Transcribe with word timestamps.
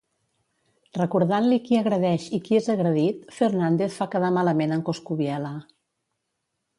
Recordant-li 0.99 1.59
qui 1.67 1.77
agredeix 1.81 2.25
i 2.37 2.39
qui 2.47 2.57
és 2.61 2.69
agredit, 2.75 3.19
Fernàndez 3.41 3.99
fa 3.99 4.09
quedar 4.15 4.33
malament 4.39 4.73
en 4.79 4.83
Coscubiela. 4.89 5.53